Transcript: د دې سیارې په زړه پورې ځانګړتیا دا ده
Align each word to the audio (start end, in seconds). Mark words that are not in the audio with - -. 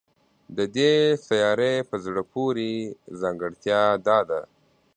د 0.57 0.59
دې 0.75 0.93
سیارې 1.27 1.73
په 1.89 1.95
زړه 2.05 2.21
پورې 2.33 2.71
ځانګړتیا 3.21 3.81
دا 4.07 4.19
ده 4.29 4.41